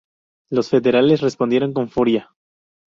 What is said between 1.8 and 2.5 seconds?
furia.